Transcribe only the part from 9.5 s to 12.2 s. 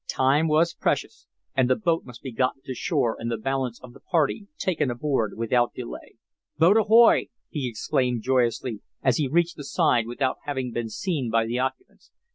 the side without having been seen by the occupants.